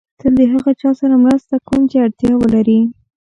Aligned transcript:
تل 0.19 0.33
د 0.39 0.41
هغه 0.53 0.71
چا 0.81 0.89
سره 0.99 1.15
مرسته 1.25 1.55
کوم 1.67 1.81
چې 1.91 1.97
اړتیا 2.05 2.33
ولري. 2.37 2.79